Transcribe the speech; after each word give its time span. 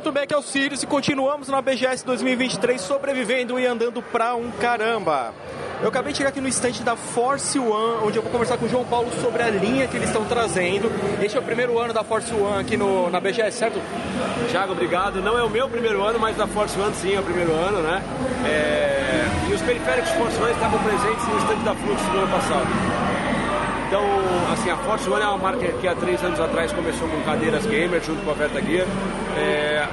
tudo 0.00 0.14
bem? 0.14 0.22
Aqui 0.22 0.32
é 0.32 0.38
o 0.38 0.42
Sirius 0.42 0.82
e 0.82 0.86
continuamos 0.86 1.48
na 1.48 1.60
BGS 1.60 2.04
2023 2.06 2.80
sobrevivendo 2.80 3.58
e 3.60 3.66
andando 3.66 4.00
pra 4.00 4.34
um 4.34 4.50
caramba. 4.50 5.34
Eu 5.82 5.88
acabei 5.88 6.12
de 6.12 6.18
chegar 6.18 6.30
aqui 6.30 6.40
no 6.40 6.48
estande 6.48 6.82
da 6.82 6.96
Force 6.96 7.58
One, 7.58 8.06
onde 8.06 8.16
eu 8.16 8.22
vou 8.22 8.32
conversar 8.32 8.56
com 8.56 8.64
o 8.64 8.68
João 8.68 8.84
Paulo 8.84 9.10
sobre 9.20 9.42
a 9.42 9.50
linha 9.50 9.86
que 9.86 9.96
eles 9.96 10.08
estão 10.08 10.24
trazendo. 10.24 10.90
Este 11.22 11.36
é 11.36 11.40
o 11.40 11.42
primeiro 11.42 11.78
ano 11.78 11.92
da 11.92 12.02
Force 12.02 12.32
One 12.32 12.60
aqui 12.60 12.76
no, 12.76 13.10
na 13.10 13.20
BGS, 13.20 13.58
certo? 13.58 13.80
Thiago, 14.50 14.72
obrigado. 14.72 15.20
Não 15.20 15.36
é 15.36 15.42
o 15.42 15.50
meu 15.50 15.68
primeiro 15.68 16.02
ano, 16.02 16.18
mas 16.18 16.36
da 16.36 16.46
Force 16.46 16.78
One 16.80 16.94
sim 16.94 17.14
é 17.14 17.20
o 17.20 17.22
primeiro 17.22 17.52
ano, 17.52 17.82
né? 17.82 18.02
É... 18.46 19.26
E 19.50 19.52
os 19.52 19.60
periféricos 19.60 20.10
Force 20.12 20.40
One 20.40 20.52
estavam 20.52 20.82
presentes 20.82 21.28
no 21.28 21.38
estande 21.38 21.64
da 21.64 21.74
Flux 21.74 22.02
no 22.02 22.18
ano 22.18 22.28
passado. 22.28 23.31
Então, 23.92 24.06
assim, 24.50 24.70
a 24.70 24.76
Force 24.78 25.06
One 25.06 25.22
é 25.22 25.26
uma 25.26 25.36
marca 25.36 25.70
que 25.70 25.86
há 25.86 25.94
três 25.94 26.24
anos 26.24 26.40
atrás 26.40 26.72
começou 26.72 27.06
com 27.06 27.20
cadeiras 27.24 27.66
gamer 27.66 28.02
junto 28.02 28.24
com 28.24 28.30
a 28.30 28.32
Verta 28.32 28.58
Gear. 28.62 28.86
É... 29.36 29.86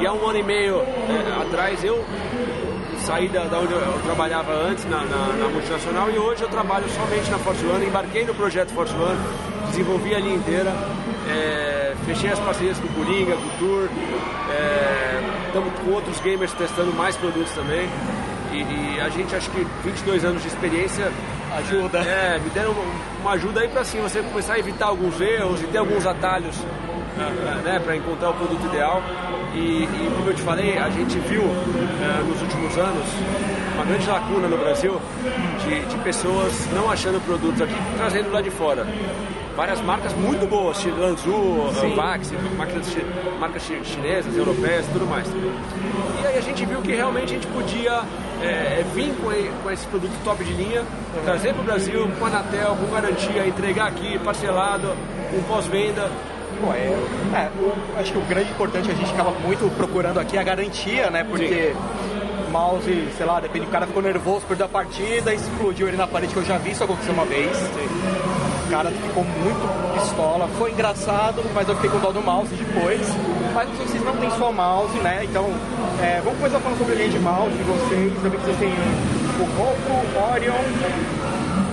E 0.00 0.06
há 0.06 0.12
um 0.14 0.26
ano 0.26 0.38
e 0.38 0.42
meio 0.42 0.80
é, 0.80 1.42
atrás 1.42 1.84
eu 1.84 2.02
saí 3.04 3.28
da, 3.28 3.44
da, 3.44 3.58
onde 3.58 3.74
eu 3.74 4.00
trabalhava 4.04 4.54
antes, 4.54 4.86
na, 4.86 5.04
na, 5.04 5.34
na, 5.34 5.48
multinacional, 5.50 6.10
e 6.10 6.18
hoje 6.18 6.40
eu 6.40 6.48
trabalho 6.48 6.88
somente 6.88 7.30
na 7.30 7.38
Force 7.40 7.62
One, 7.66 7.84
embarquei 7.84 8.24
no 8.24 8.34
projeto 8.34 8.72
Force 8.72 8.94
One, 8.94 9.18
desenvolvi 9.68 10.14
a 10.14 10.18
linha 10.18 10.36
inteira, 10.36 10.72
é, 11.28 11.94
fechei 12.06 12.30
as 12.30 12.38
parcerias 12.38 12.78
com 12.78 12.86
o 12.86 13.04
Coringa, 13.04 13.36
com 13.36 13.42
o 13.42 13.58
Tour, 13.58 13.88
estamos 15.48 15.72
é, 15.74 15.84
com 15.84 15.90
outros 15.90 16.18
gamers 16.20 16.52
testando 16.54 16.94
mais 16.94 17.16
produtos 17.16 17.52
também, 17.52 17.86
e, 18.50 18.62
e, 18.62 19.00
a 19.00 19.10
gente 19.10 19.36
acho 19.36 19.50
que 19.50 19.66
22 19.84 20.24
anos 20.24 20.40
de 20.40 20.48
experiência 20.48 21.12
ajuda. 21.58 21.98
É, 21.98 22.38
me 22.38 22.50
deram 22.50 22.74
uma, 23.20 23.32
ajuda 23.32 23.60
aí 23.60 23.68
para 23.68 23.82
assim, 23.82 24.00
você 24.00 24.22
começar 24.22 24.54
a 24.54 24.58
evitar 24.58 24.86
alguns 24.86 25.20
erros 25.20 25.62
e 25.62 25.66
ter 25.66 25.78
alguns 25.78 26.06
atalhos 26.06 26.56
né, 27.64 27.80
para 27.82 27.96
encontrar 27.96 28.30
o 28.30 28.34
produto 28.34 28.64
ideal. 28.66 29.02
E, 29.54 29.84
e, 29.84 30.12
como 30.16 30.30
eu 30.30 30.34
te 30.34 30.42
falei, 30.42 30.78
a 30.78 30.88
gente 30.88 31.18
viu 31.18 31.42
uh, 31.42 32.24
nos 32.26 32.40
últimos 32.40 32.78
anos 32.78 33.06
uma 33.74 33.84
grande 33.84 34.08
lacuna 34.08 34.48
no 34.48 34.56
Brasil 34.56 35.00
de, 35.64 35.80
de 35.86 35.96
pessoas 35.98 36.66
não 36.72 36.90
achando 36.90 37.20
produtos 37.24 37.60
aqui, 37.60 37.76
trazendo 37.96 38.32
lá 38.32 38.40
de 38.40 38.50
fora 38.50 38.86
várias 39.56 39.80
marcas 39.80 40.12
muito 40.14 40.46
boas, 40.48 40.84
Lanzu, 40.84 41.70
Vax, 41.94 42.32
marcas, 42.56 42.96
marcas 43.38 43.62
chinesas, 43.84 44.36
europeias, 44.36 44.86
tudo 44.92 45.06
mais. 45.06 45.26
E 46.22 46.26
aí 46.26 46.38
a 46.38 46.40
gente 46.40 46.64
viu 46.64 46.80
que 46.80 46.94
realmente 46.94 47.32
a 47.32 47.34
gente 47.34 47.46
podia 47.48 48.02
é, 48.42 48.84
vir 48.94 49.12
com, 49.16 49.30
com 49.62 49.70
esse 49.70 49.86
produto 49.86 50.12
top 50.24 50.42
de 50.44 50.52
linha, 50.52 50.84
trazer 51.24 51.52
para 51.52 51.62
o 51.62 51.64
Brasil 51.64 52.10
com 52.18 52.26
Anatel, 52.26 52.76
com 52.76 52.94
garantia, 52.94 53.46
entregar 53.46 53.88
aqui 53.88 54.18
parcelado, 54.18 54.94
com 55.30 55.42
pós-venda 55.44 56.10
Bom, 56.62 56.72
é, 56.72 56.96
é 57.34 57.50
acho 57.98 58.12
que 58.12 58.18
o 58.18 58.22
grande 58.22 58.50
importante 58.50 58.86
que 58.86 58.92
a 58.92 58.94
gente 58.94 59.12
acaba 59.12 59.32
muito 59.40 59.68
procurando 59.76 60.20
aqui 60.20 60.36
é 60.36 60.40
a 60.40 60.44
garantia, 60.44 61.10
né? 61.10 61.24
Porque 61.24 61.72
Sim. 61.72 62.21
Mouse, 62.52 63.08
sei 63.16 63.26
lá, 63.26 63.40
depende, 63.40 63.66
o 63.66 63.70
cara 63.70 63.86
ficou 63.86 64.02
nervoso, 64.02 64.44
perdeu 64.46 64.66
a 64.66 64.68
partida, 64.68 65.32
explodiu 65.32 65.88
ele 65.88 65.96
na 65.96 66.06
parede, 66.06 66.34
que 66.34 66.38
eu 66.38 66.44
já 66.44 66.58
vi 66.58 66.72
isso 66.72 66.84
acontecer 66.84 67.10
uma 67.10 67.24
vez. 67.24 67.50
O 68.66 68.70
cara 68.70 68.90
ficou 68.90 69.24
muito 69.24 69.94
pistola. 69.94 70.48
Foi 70.58 70.70
engraçado, 70.70 71.42
mas 71.54 71.68
eu 71.68 71.74
fiquei 71.76 71.90
com 71.90 71.98
dó 71.98 72.12
do 72.12 72.22
mouse 72.22 72.54
depois. 72.54 73.00
Mas 73.54 73.68
vocês 73.70 74.04
não 74.04 74.16
têm 74.16 74.30
só 74.30 74.52
mouse, 74.52 74.96
né? 74.98 75.24
Então, 75.24 75.46
é, 76.00 76.20
vamos 76.22 76.38
começar 76.38 76.60
falando 76.60 76.78
sobre 76.78 76.94
a 76.94 76.96
linha 76.96 77.08
de 77.08 77.18
mouse 77.18 77.52
de 77.52 77.62
vocês. 77.64 78.12
Também 78.22 78.38
que 78.38 78.46
vocês 78.46 78.58
têm 78.58 78.72
o 78.72 79.44
Roku, 79.56 80.32
Orion, 80.32 81.21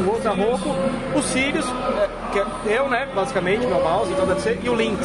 o 0.03 0.11
outro 0.11 0.33
Roku, 0.33 0.69
o 1.15 1.21
Sirius, 1.21 1.65
que 2.31 2.39
é 2.39 2.79
eu, 2.79 2.89
né, 2.89 3.07
basicamente, 3.13 3.65
meu 3.65 3.81
mouse, 3.81 4.11
então 4.11 4.25
deve 4.25 4.41
ser, 4.41 4.59
e 4.63 4.69
o 4.69 4.75
Lynx. 4.75 4.99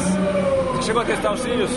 Você 0.75 0.81
chegou 0.83 1.01
a 1.01 1.05
testar 1.05 1.31
o 1.31 1.37
Sirius? 1.37 1.71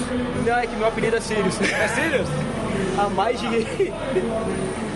Não, 0.44 0.56
é 0.56 0.66
que 0.66 0.76
meu 0.76 0.88
apelido 0.88 1.16
é 1.16 1.20
Sirius. 1.20 1.60
É 1.60 1.88
Sirius? 1.88 2.28
há 2.98 3.08
mais 3.10 3.40
de... 3.40 3.48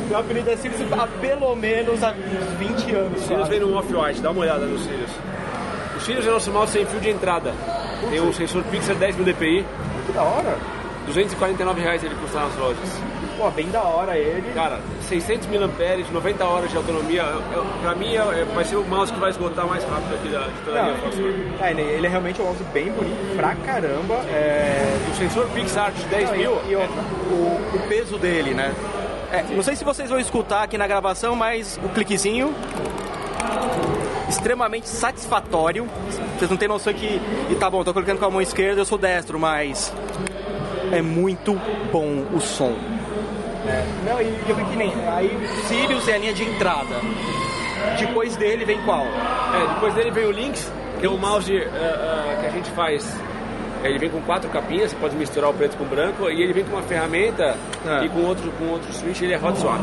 meu 0.08 0.18
apelido 0.18 0.50
é 0.50 0.56
Sirius 0.56 0.80
há 0.92 1.06
pelo 1.20 1.54
menos 1.56 2.02
há 2.02 2.12
20 2.58 2.94
anos. 2.94 3.22
O 3.22 3.26
Sirius 3.26 3.48
vem 3.48 3.60
no 3.60 3.76
off-white, 3.76 4.20
dá 4.20 4.30
uma 4.30 4.40
olhada 4.40 4.66
no 4.66 4.78
Sirius. 4.78 5.10
O 5.96 6.00
Sirius 6.00 6.26
é 6.26 6.30
nosso 6.30 6.50
mouse 6.50 6.72
sem 6.72 6.84
fio 6.86 7.00
de 7.00 7.10
entrada. 7.10 7.52
Tem 8.10 8.20
um 8.20 8.32
sensor 8.32 8.62
Pixel 8.64 8.96
10 8.96 9.16
mil 9.16 9.24
dpi. 9.24 9.64
Que 10.06 10.12
da 10.12 10.22
hora. 10.22 10.81
249 11.06 11.80
reais 11.80 12.02
ele 12.04 12.14
custa 12.14 12.40
nas 12.40 12.56
lojas. 12.56 13.00
Pô, 13.36 13.50
bem 13.50 13.68
da 13.70 13.82
hora 13.82 14.16
ele. 14.16 14.52
Cara, 14.54 14.80
600 15.08 15.48
mil 15.48 15.62
amperes, 15.62 16.10
90 16.10 16.44
horas 16.44 16.70
de 16.70 16.76
autonomia. 16.76 17.22
Eu, 17.22 17.64
pra 17.80 17.94
mim, 17.94 18.14
é, 18.14 18.44
vai 18.54 18.64
ser 18.64 18.76
o 18.76 18.84
mouse 18.84 19.12
que 19.12 19.18
vai 19.18 19.30
esgotar 19.30 19.66
mais 19.66 19.84
rápido 19.84 20.14
aqui 20.14 20.28
da, 20.28 20.40
de 20.40 20.60
toda 20.64 20.82
Não, 20.82 20.90
a 20.90 20.94
minha 20.94 21.56
é, 21.60 21.70
ele, 21.70 21.82
ele, 21.82 22.06
é 22.06 22.10
realmente 22.10 22.40
um 22.40 22.44
mouse 22.44 22.62
bem 22.72 22.90
bonito 22.92 23.36
pra 23.36 23.54
caramba. 23.56 24.14
É... 24.28 24.96
O 25.10 25.14
sensor 25.16 25.48
PixArt 25.50 25.94
de 25.94 26.04
10 26.04 26.30
Não, 26.30 26.36
mil. 26.36 26.58
E, 26.66 26.70
e 26.70 26.76
outra, 26.76 27.02
o, 27.30 27.76
o 27.76 27.88
peso 27.88 28.18
dele, 28.18 28.54
né? 28.54 28.74
É, 29.32 29.42
não 29.54 29.62
sei 29.62 29.74
se 29.74 29.84
vocês 29.84 30.10
vão 30.10 30.20
escutar 30.20 30.62
aqui 30.62 30.76
na 30.76 30.86
gravação, 30.86 31.34
mas 31.34 31.80
o 31.82 31.88
cliquezinho 31.88 32.54
extremamente 34.28 34.88
satisfatório. 34.88 35.88
Vocês 36.38 36.50
não 36.50 36.56
têm 36.56 36.68
noção 36.68 36.92
que. 36.92 37.20
E 37.50 37.54
tá 37.54 37.70
bom, 37.70 37.84
tô 37.84 37.92
clicando 37.92 38.18
com 38.18 38.26
a 38.26 38.30
mão 38.30 38.40
esquerda, 38.40 38.80
eu 38.80 38.84
sou 38.84 38.98
destro, 38.98 39.38
mas 39.38 39.92
é 40.92 41.02
muito 41.02 41.58
bom 41.90 42.24
o 42.32 42.40
som. 42.40 42.76
É. 43.66 43.84
Não, 44.04 44.20
e 44.20 44.28
eu 44.48 44.54
vi 44.54 44.64
que 44.64 44.76
nem. 44.76 44.92
Aí 45.08 45.30
Sirius 45.66 46.06
é 46.08 46.14
a 46.14 46.18
linha 46.18 46.34
de 46.34 46.44
entrada. 46.44 46.96
Depois 47.98 48.36
dele 48.36 48.64
vem 48.64 48.80
qual? 48.82 49.04
É, 49.04 49.74
depois 49.74 49.94
dele 49.94 50.10
vem 50.10 50.26
o 50.26 50.30
Lynx, 50.30 50.70
que 51.00 51.06
é 51.06 51.08
o 51.08 51.16
mouse 51.16 51.52
uh, 51.52 51.58
uh, 51.58 52.40
que 52.40 52.46
a 52.46 52.50
gente 52.50 52.70
faz. 52.72 53.16
Ele 53.82 53.98
vem 53.98 54.10
com 54.10 54.20
quatro 54.20 54.48
capinhas, 54.48 54.92
você 54.92 54.96
pode 54.96 55.16
misturar 55.16 55.50
o 55.50 55.54
preto 55.54 55.76
com 55.76 55.82
o 55.82 55.86
branco, 55.88 56.30
e 56.30 56.40
ele 56.40 56.52
vem 56.52 56.64
com 56.64 56.76
uma 56.76 56.82
ferramenta 56.82 57.56
é. 57.84 58.04
e 58.04 58.08
com 58.08 58.20
outro, 58.20 58.52
com 58.52 58.68
outro 58.68 58.92
switch, 58.92 59.22
ele 59.22 59.32
é 59.32 59.36
hot 59.36 59.58
swap. 59.58 59.80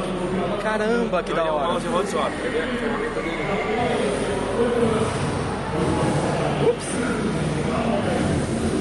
Caramba, 0.63 1.21
que 1.21 1.33
então, 1.33 1.43
da 1.43 1.51
hora. 1.51 1.65
é 1.65 1.67
um 1.67 1.71
mouse 1.73 1.87
hot 1.89 2.07
swap, 2.07 2.31
quer 2.41 2.49
ver 2.49 2.63
a 2.63 2.67
ferramenta 2.67 3.21
dele? 3.21 3.39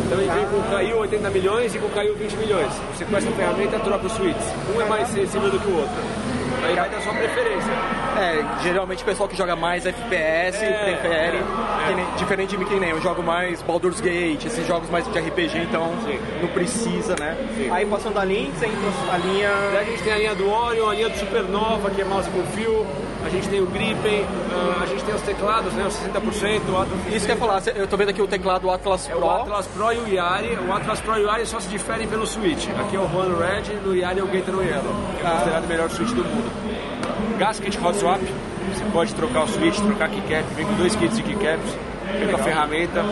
Então 0.08 0.18
ele 0.18 0.30
vem 0.30 0.46
com 0.46 0.56
o 0.56 0.70
caiu 0.70 0.98
80 1.00 1.30
milhões 1.30 1.74
e 1.74 1.78
com 1.78 1.86
o 1.86 1.90
caiu 1.90 2.14
20 2.16 2.36
milhões. 2.36 2.72
Você 2.94 3.04
com 3.04 3.14
essa 3.14 3.30
ferramenta 3.30 3.78
troca 3.80 4.06
os 4.06 4.12
switches. 4.12 4.46
Um 4.74 4.80
é 4.80 4.86
mais 4.86 5.06
sensível 5.08 5.50
do 5.50 5.60
que 5.60 5.68
o 5.68 5.76
outro. 5.76 6.38
Aí 6.64 6.74
vai 6.74 6.88
dar 6.88 7.00
sua 7.02 7.12
preferência. 7.12 7.72
É, 8.18 8.44
geralmente 8.62 9.02
o 9.02 9.06
pessoal 9.06 9.28
que 9.28 9.36
joga 9.36 9.54
mais 9.54 9.84
FPS 9.84 10.64
é, 10.64 10.96
prefere, 10.96 11.36
é. 11.36 11.94
Nem, 11.94 12.06
diferente 12.16 12.50
de 12.50 12.56
mim 12.56 12.64
que 12.64 12.80
nem 12.80 12.90
eu 12.90 13.00
jogo 13.00 13.22
mais 13.22 13.62
Baldur's 13.62 14.00
Gate, 14.00 14.44
esses 14.44 14.66
jogos 14.66 14.90
mais 14.90 15.06
de 15.06 15.18
RPG, 15.18 15.58
então 15.58 15.92
Sim. 16.04 16.18
não 16.40 16.48
precisa, 16.48 17.14
né? 17.20 17.36
Sim. 17.54 17.70
Aí 17.70 17.86
passando 17.86 18.18
a 18.18 18.24
linha, 18.24 18.48
entra 18.48 18.68
a 19.12 19.18
linha... 19.18 19.50
Daí 19.72 19.82
a 19.82 19.84
gente 19.84 20.02
tem 20.02 20.12
a 20.12 20.18
linha 20.18 20.34
do 20.34 20.50
Orion, 20.50 20.88
a 20.88 20.94
linha 20.94 21.08
do 21.10 21.18
Supernova, 21.18 21.90
que 21.90 22.00
é 22.00 22.04
mouse 22.04 22.28
com 22.30 22.42
fio, 22.56 22.84
a 23.24 23.28
gente 23.28 23.48
tem 23.48 23.60
o 23.60 23.66
Gripen, 23.66 24.22
uh, 24.22 24.82
a 24.82 24.86
gente 24.86 25.04
tem 25.04 25.14
os 25.14 25.22
teclados, 25.22 25.72
né, 25.74 25.86
os 25.86 25.94
60%. 25.94 26.60
O 26.70 26.76
Atlas... 26.76 27.14
Isso 27.14 27.26
quer 27.26 27.36
falar, 27.36 27.62
eu 27.74 27.86
tô 27.86 27.96
vendo 27.96 28.10
aqui 28.10 28.22
o 28.22 28.26
teclado 28.26 28.70
Atlas 28.70 29.06
Pro. 29.06 29.18
É 29.18 29.24
o 29.24 29.30
Atlas 29.30 29.66
Pro 29.66 29.92
e 29.92 29.97
o 29.98 30.08
Yari. 30.08 30.58
O 30.66 30.72
Atlas 30.72 31.00
Pro 31.00 31.18
e 31.18 31.24
o 31.24 31.26
Yari 31.26 31.46
só 31.46 31.60
se 31.60 31.68
diferem 31.68 32.06
pelo 32.08 32.26
switch. 32.26 32.68
Aqui 32.78 32.96
é 32.96 32.98
o 32.98 33.04
One 33.04 33.34
Red, 33.34 33.74
no 33.84 33.94
Yari 33.94 34.20
é 34.20 34.22
o 34.22 34.26
Gator 34.26 34.62
Yellow, 34.64 34.94
que 35.18 35.26
é 35.26 35.30
considerado 35.30 35.64
o 35.64 35.68
melhor 35.68 35.90
switch 35.90 36.10
do 36.10 36.24
mundo. 36.24 37.38
Gasket 37.38 37.78
Hot 37.82 37.96
Swap, 37.98 38.20
você 38.20 38.84
pode 38.92 39.14
trocar 39.14 39.44
o 39.44 39.48
switch, 39.48 39.78
trocar 39.80 40.08
keycap, 40.08 40.44
vem 40.54 40.66
com 40.66 40.74
dois 40.74 40.96
kits 40.96 41.16
de 41.16 41.22
keycaps, 41.22 41.76
vem 42.18 42.28
com 42.28 42.36
a 42.36 42.38
ferramenta. 42.38 43.04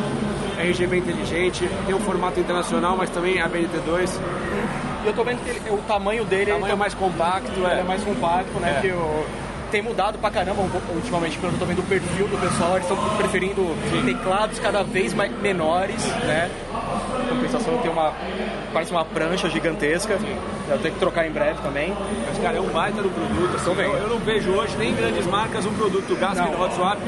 RGB 0.59 0.99
inteligente, 0.99 1.69
tem 1.85 1.95
um 1.95 2.01
formato 2.01 2.41
internacional, 2.41 2.97
mas 2.97 3.11
também 3.11 3.41
a 3.41 3.49
BNT2. 3.49 4.19
E 5.05 5.07
eu 5.07 5.13
tô 5.13 5.23
vendo 5.23 5.45
que 5.45 5.51
ele, 5.51 5.61
o 5.71 5.79
tamanho 5.87 6.25
dele... 6.25 6.51
O 6.51 6.55
tamanho 6.55 6.73
é 6.73 6.77
mais 6.77 6.95
compacto, 6.95 7.67
é. 7.67 7.81
é 7.81 7.83
mais 7.85 8.03
compacto, 8.03 8.59
né? 8.59 8.77
É. 8.79 8.81
Que 8.81 8.93
o 8.93 9.25
tem 9.71 9.83
mudado 9.83 10.19
pra 10.19 10.31
caramba 10.31 10.63
ultimamente, 10.95 11.39
quando 11.39 11.55
eu 11.55 11.59
tô 11.59 11.65
vendo 11.65 11.81
o 11.81 11.85
perfil 11.85 12.29
do 12.29 12.39
pessoal, 12.39 12.77
eles 12.77 12.89
estão 12.89 12.97
preferindo 13.17 13.63
teclados 14.05 14.59
cada 14.59 14.83
vez 14.83 15.13
mais 15.15 15.31
menores, 15.41 16.05
né? 16.25 16.51
Em 17.25 17.29
compensação 17.29 17.79
tem 17.79 17.91
uma. 17.91 18.13
parece 18.73 18.91
uma 18.91 19.05
prancha 19.05 19.49
gigantesca. 19.49 20.19
Sim. 20.19 20.37
Eu 20.69 20.79
tenho 20.79 20.95
que 20.95 21.01
trocar 21.01 21.27
em 21.27 21.31
breve 21.31 21.61
também. 21.63 21.95
Mas, 22.27 22.39
cara, 22.39 22.57
é 22.57 22.61
um 22.61 22.69
baita 22.69 23.03
do 23.03 23.11
produto. 23.11 23.57
Assim, 23.57 23.71
eu, 23.71 23.97
eu, 23.97 24.09
não 24.09 24.19
vejo 24.19 24.51
hoje 24.53 24.77
nem 24.77 24.91
em 24.91 24.95
grandes 24.95 25.27
marcas 25.27 25.65
um 25.67 25.75
produto 25.75 26.07
do 26.07 26.17
Gasket 26.17 26.61
Hot 26.61 26.75
Swap 26.75 26.99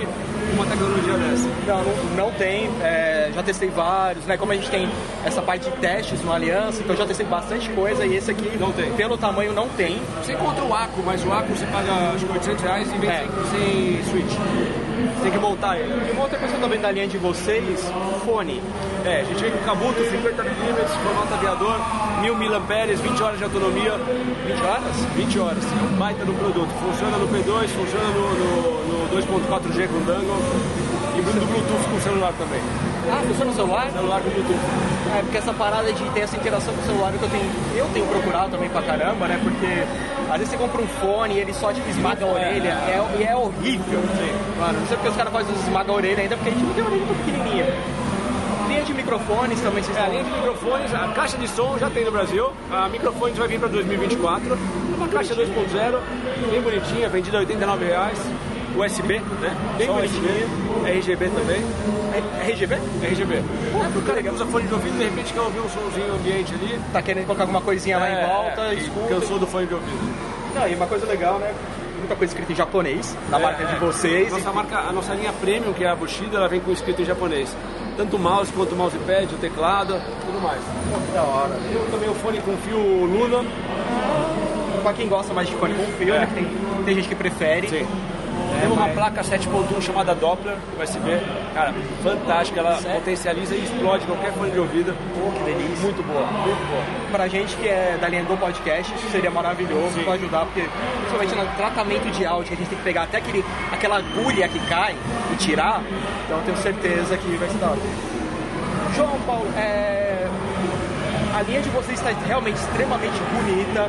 uma 0.59 0.67
tecnologia 0.67 1.15
dessa. 1.15 1.49
Não, 1.67 1.85
não, 1.85 2.25
não 2.25 2.33
tem. 2.33 2.69
É, 2.83 3.31
já 3.35 3.43
testei 3.43 3.69
vários, 3.69 4.25
né? 4.27 4.37
Como 4.37 4.53
a 4.53 4.55
gente 4.55 4.71
tem 4.71 4.89
essa 5.25 5.41
parte 5.41 5.71
de 5.71 5.77
testes 5.79 6.23
no 6.23 6.33
Aliança, 6.33 6.83
então 6.83 6.97
já 6.97 7.07
testei 7.07 7.27
bastante 7.27 7.69
coisa 7.71 8.05
e 8.05 8.17
esse 8.17 8.31
aqui, 8.31 8.57
não 8.59 8.73
tem. 8.73 8.93
pelo 8.93 9.17
tamanho, 9.17 9.53
não 9.53 9.69
tem. 9.69 10.01
Você 10.23 10.33
encontra 10.33 10.65
o 10.65 10.75
Aco, 10.75 11.03
mas 11.05 11.25
o 11.25 11.33
Aco 11.33 11.55
você 11.55 11.67
paga 11.67 11.93
acho 12.15 12.27
que 12.27 12.33
800 12.33 12.63
reais 12.65 12.93
e 12.93 12.99
vem 12.99 13.11
é. 13.11 13.27
sem, 13.51 14.03
sem 14.03 14.05
switch. 14.11 14.79
Tem 15.23 15.31
que 15.31 15.39
montar 15.39 15.79
ele. 15.79 15.93
E 16.09 16.13
uma 16.13 16.23
outra 16.23 16.39
coisa 16.39 16.57
também 16.59 16.81
da 16.81 16.91
linha 16.91 17.07
de 17.07 17.19
vocês, 17.19 17.81
fone. 18.25 18.61
É, 19.05 19.21
a 19.21 19.25
gente 19.25 19.41
vem 19.41 19.53
com 19.53 19.59
Kabuto, 19.59 20.01
50mm, 20.01 20.89
formato 21.05 21.35
aviador, 21.35 21.77
1000 22.21 22.35
mAh, 22.35 23.03
20 23.03 23.23
horas 23.23 23.39
de 23.39 23.45
autonomia. 23.45 23.93
20 24.47 24.63
horas? 24.65 24.97
20 25.15 25.39
horas. 25.39 25.65
É 25.65 25.95
um 25.95 25.97
baita 25.99 26.25
do 26.25 26.35
produto. 26.35 26.69
Funciona 26.81 27.17
no 27.19 27.29
P2, 27.29 27.69
funciona 27.69 28.09
no, 28.11 28.35
no, 28.35 29.09
no 29.09 29.17
2.4G 29.17 29.89
com 29.89 30.01
Dangle. 30.05 30.37
E 31.17 31.21
muito 31.21 31.47
Bluetooth 31.47 31.89
com 31.91 31.97
o 31.97 32.01
celular 32.01 32.33
também. 32.39 32.61
Ah, 33.11 33.23
funciona 33.27 33.51
no 33.51 33.57
celular? 33.57 33.91
Celular 33.91 34.21
com 34.21 34.31
Bluetooth. 34.31 34.61
É, 35.17 35.23
porque 35.23 35.39
essa 35.39 35.53
parada 35.53 35.93
de 35.93 36.05
ter 36.11 36.21
essa 36.21 36.37
interação 36.37 36.73
com 36.75 36.81
o 36.81 36.85
celular 36.85 37.13
que 37.13 37.23
eu 37.23 37.29
tenho, 37.31 37.51
eu 37.77 37.87
tenho 37.95 38.07
procurado 38.07 38.51
também 38.51 38.69
pra 38.69 38.83
caramba, 38.83 39.27
né? 39.27 39.41
Porque 39.43 39.67
às 40.31 40.39
vezes 40.39 40.51
você 40.51 40.57
compra 40.59 40.83
um 40.83 40.87
fone 40.87 41.35
e 41.35 41.39
ele 41.39 41.53
só 41.55 41.73
te 41.73 41.81
esmaga 41.89 42.25
a 42.25 42.29
orelha, 42.29 42.69
é, 42.69 43.03
e 43.19 43.23
é 43.25 43.35
horrível. 43.35 44.01
Mano, 44.61 44.79
não 44.81 44.87
sei 44.87 44.97
porque 44.97 45.09
os 45.09 45.17
caras 45.17 45.33
fazem 45.33 45.55
esmaga 45.57 45.91
a 45.91 45.95
orelha 45.95 46.21
ainda, 46.23 46.37
porque 46.37 46.51
a 46.51 46.53
gente 46.53 46.65
não 46.65 46.75
tem 46.75 46.85
orelha 46.85 47.07
tão 47.07 47.17
pequenininha. 47.17 47.67
Linha 48.69 48.83
de 48.83 48.93
microfones 48.93 49.61
também 49.63 49.83
vocês 49.83 49.97
É, 49.97 50.01
estão... 50.01 50.13
linha 50.13 50.25
de 50.25 50.31
microfones, 50.31 50.95
a 50.95 51.09
caixa 51.15 51.39
de 51.39 51.49
som 51.49 51.79
já 51.79 51.89
tem 51.89 52.05
no 52.05 52.13
Brasil. 52.13 52.51
A 52.71 52.87
microfones 52.91 53.39
vai 53.39 53.49
vir 53.49 53.59
para 53.59 53.69
2024. 53.69 54.53
É 54.53 54.57
uma 54.97 55.09
caixa 55.09 55.35
2.0, 55.35 55.99
bem 56.51 56.61
bonitinha, 56.61 57.09
vendida 57.09 57.39
a 57.39 57.41
89 57.41 57.85
reais. 57.87 58.19
USB, 58.79 59.19
né? 59.41 59.57
Bem 59.77 59.87
Só 59.87 59.93
bonitinha. 59.95 60.23
USB. 60.23 60.91
RGB 60.91 61.29
também. 61.31 61.63
É 62.15 62.51
RGB? 62.51 62.75
RGB. 63.03 63.35
É 63.37 63.89
pro 63.93 64.03
cara 64.03 64.23
que 64.23 64.29
usa 64.31 64.47
fone 64.47 64.67
de 64.67 64.75
ouvido, 64.75 64.97
de 64.99 65.05
repente 65.05 65.33
quer 65.33 65.41
ouvir 65.41 65.61
um 65.61 65.69
somzinho 65.69 66.15
ambiente 66.15 66.55
ali. 66.55 66.81
Tá 66.93 67.03
querendo 67.03 67.27
colocar 67.27 67.43
alguma 67.45 67.61
coisinha 67.61 67.99
lá 67.99 68.09
É, 68.09 68.23
em 68.23 68.27
volta, 68.27 68.61
é, 68.63 68.75
escuta. 68.75 69.09
Cansou 69.09 69.39
do 69.39 69.47
fone 69.47 69.67
de 69.67 69.75
ouvido. 69.75 70.15
Não, 70.55 70.69
e 70.69 70.75
uma 70.75 70.87
coisa 70.87 71.07
legal, 71.07 71.39
né? 71.39 71.53
Muita 71.99 72.15
coisa 72.15 72.33
escrita 72.33 72.53
em 72.53 72.57
japonês, 72.57 73.17
na 73.29 73.39
É, 73.39 73.43
marca 73.43 73.65
de 73.65 73.75
é. 73.75 73.79
vocês. 73.79 74.33
Nossa 74.33 74.53
marca, 74.53 74.79
a 74.79 74.93
nossa 74.93 75.13
linha 75.15 75.33
premium, 75.41 75.73
que 75.73 75.85
é 75.85 75.89
a 75.89 75.97
Bushido, 75.97 76.37
ela 76.37 76.49
vem 76.49 76.61
com 76.61 76.71
escrito 76.73 77.03
em 77.03 77.05
japonês. 77.05 77.55
Tanto 77.97 78.17
o 78.17 78.19
mouse 78.19 78.53
quanto 78.53 78.73
o 78.73 78.77
mousepad, 78.77 79.35
o 79.35 79.39
teclado, 79.39 80.01
tudo 80.25 80.41
mais. 80.41 80.61
Da 81.13 81.23
hora. 81.23 81.57
Eu 81.73 81.85
também 81.91 82.09
o 82.09 82.15
fone 82.15 82.41
com 82.41 82.57
fio 82.59 82.79
Luna. 82.79 83.45
Pra 84.83 84.93
quem 84.93 85.09
gosta 85.09 85.35
mais 85.35 85.49
de 85.49 85.55
fone 85.57 85.75
com 85.75 85.85
fio, 85.99 86.15
É. 86.15 86.21
né? 86.21 86.27
que 86.27 86.35
Tem, 86.35 86.85
tem 86.85 86.95
gente 86.95 87.09
que 87.09 87.15
prefere. 87.17 87.69
Sim. 87.69 87.87
Temos 88.61 88.77
uma 88.77 88.89
placa 88.89 89.23
7.1 89.23 89.81
chamada 89.81 90.15
Doppler 90.15 90.57
USB. 90.81 91.21
Cara, 91.55 91.75
fantástica. 92.03 92.61
Ela 92.61 92.77
Sério? 92.79 92.99
potencializa 92.99 93.55
e 93.55 93.65
explode 93.65 94.07
qualquer 94.07 94.33
fone 94.33 94.51
de 94.51 94.59
ouvido. 94.59 94.97
Pô, 95.15 95.31
que 95.31 95.45
delícia. 95.45 95.83
Muito 95.83 96.03
boa, 96.07 96.27
muito 96.27 96.71
boa. 96.71 96.83
Pra 97.13 97.29
gente 97.29 97.57
que 97.57 97.69
é 97.69 97.97
da 98.01 98.09
linha 98.09 98.25
do 98.25 98.37
podcast, 98.37 98.93
isso 98.95 99.11
seria 99.11 99.31
maravilhoso 99.31 99.95
Sim. 99.95 100.05
pra 100.05 100.15
ajudar, 100.15 100.45
porque 100.47 100.69
principalmente 100.99 101.35
no 101.35 101.57
tratamento 101.57 102.11
de 102.11 102.27
áudio, 102.27 102.49
que 102.49 102.55
a 102.55 102.57
gente 102.57 102.69
tem 102.69 102.79
que 102.79 102.85
pegar 102.85 103.03
até 103.05 103.19
aquele, 103.19 103.45
aquela 103.73 103.99
agulha 103.99 104.49
que 104.49 104.59
cai 104.69 104.97
e 105.33 105.37
tirar, 105.37 105.83
então 106.25 106.39
eu 106.39 106.45
tenho 106.45 106.57
certeza 106.59 107.17
que 107.17 107.37
vai 107.37 107.49
ser 107.49 107.59
da 107.59 107.67
hora. 107.69 107.81
João 108.95 109.21
Paulo, 109.27 109.47
é, 109.57 110.27
a 111.35 111.43
linha 111.43 111.61
de 111.61 111.69
vocês 111.71 111.99
está 111.99 112.11
realmente 112.27 112.57
extremamente 112.57 113.19
bonita. 113.33 113.89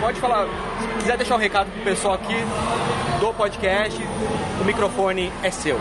Pode 0.00 0.18
falar, 0.18 0.46
se 0.80 0.88
quiser 0.98 1.16
deixar 1.18 1.34
um 1.34 1.38
recado 1.38 1.70
pro 1.70 1.82
pessoal 1.82 2.14
aqui 2.14 2.34
do 3.20 3.34
podcast, 3.34 4.02
o 4.58 4.64
microfone 4.64 5.30
é 5.42 5.50
seu. 5.50 5.78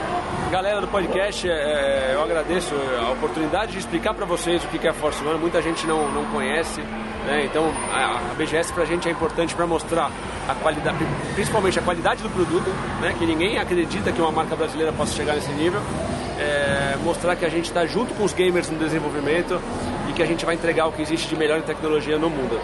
Galera 0.51 0.81
do 0.81 0.87
podcast, 0.89 1.49
é, 1.49 2.11
eu 2.13 2.21
agradeço 2.21 2.75
a 2.99 3.11
oportunidade 3.11 3.71
de 3.71 3.77
explicar 3.79 4.13
para 4.13 4.25
vocês 4.25 4.61
o 4.61 4.67
que 4.67 4.85
é 4.85 4.89
a 4.89 4.93
Force 4.93 5.23
One. 5.23 5.39
Muita 5.39 5.61
gente 5.61 5.87
não, 5.87 6.11
não 6.11 6.25
conhece, 6.25 6.81
né? 7.25 7.45
então 7.45 7.71
a, 7.93 8.31
a 8.31 8.33
BGS 8.37 8.73
para 8.73 8.83
a 8.83 8.85
gente 8.85 9.07
é 9.07 9.11
importante 9.11 9.55
para 9.55 9.65
mostrar 9.65 10.11
a 10.49 10.55
qualidade, 10.55 10.97
principalmente 11.33 11.79
a 11.79 11.81
qualidade 11.81 12.21
do 12.21 12.29
produto, 12.29 12.69
né? 12.99 13.15
que 13.17 13.25
ninguém 13.25 13.57
acredita 13.57 14.11
que 14.11 14.19
uma 14.19 14.33
marca 14.33 14.53
brasileira 14.53 14.91
possa 14.91 15.15
chegar 15.15 15.35
nesse 15.35 15.51
nível. 15.53 15.79
É, 16.37 16.97
mostrar 17.03 17.37
que 17.37 17.45
a 17.45 17.49
gente 17.49 17.65
está 17.65 17.85
junto 17.85 18.13
com 18.15 18.23
os 18.23 18.33
gamers 18.33 18.69
no 18.69 18.77
desenvolvimento 18.77 19.61
e 20.09 20.13
que 20.13 20.21
a 20.21 20.25
gente 20.25 20.45
vai 20.45 20.55
entregar 20.55 20.87
o 20.87 20.91
que 20.91 21.01
existe 21.01 21.27
de 21.27 21.37
melhor 21.37 21.59
em 21.59 21.63
tecnologia 21.63 22.17
no 22.17 22.29
mundo. 22.29 22.59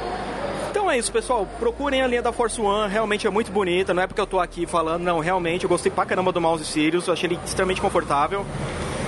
Então 0.86 0.94
é 0.94 1.00
isso, 1.00 1.12
pessoal. 1.12 1.48
Procurem 1.58 2.04
a 2.04 2.08
linha 2.08 2.22
da 2.22 2.32
Force 2.32 2.62
One, 2.62 2.94
realmente 2.94 3.26
é 3.26 3.30
muito 3.32 3.52
bonita. 3.52 3.92
Não 3.92 4.04
é 4.04 4.06
porque 4.06 4.22
eu 4.22 4.28
tô 4.28 4.40
aqui 4.40 4.68
falando, 4.68 5.02
não, 5.02 5.20
realmente 5.20 5.64
eu 5.64 5.70
gostei 5.70 5.92
pra 5.92 6.06
caramba 6.06 6.32
do 6.32 6.40
mouse 6.40 6.64
Sirius, 6.64 7.08
eu 7.08 7.14
achei 7.14 7.28
ele 7.28 7.40
extremamente 7.44 7.82
confortável. 7.82 8.46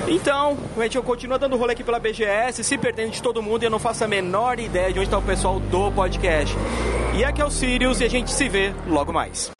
Então, 0.08 0.58
a 0.76 0.82
gente 0.82 1.00
continua 1.02 1.38
dando 1.38 1.56
rolê 1.56 1.74
aqui 1.74 1.84
pela 1.84 2.00
BGS, 2.00 2.64
se 2.64 2.78
perdendo 2.80 3.12
de 3.12 3.22
todo 3.22 3.44
mundo 3.44 3.62
e 3.62 3.68
eu 3.68 3.70
não 3.70 3.78
faço 3.78 4.04
a 4.04 4.08
menor 4.08 4.60
ideia 4.60 4.92
de 4.92 4.98
onde 4.98 5.08
está 5.08 5.20
o 5.20 5.22
pessoal 5.22 5.60
do 5.60 5.92
podcast. 5.92 6.56
E 7.16 7.24
aqui 7.24 7.44
é 7.44 7.46
o 7.46 7.52
Sirius 7.52 8.02
e 8.02 8.06
a 8.06 8.10
gente 8.10 8.32
se 8.32 8.50
vê 8.50 8.74
logo 8.88 9.14
mais. 9.14 9.57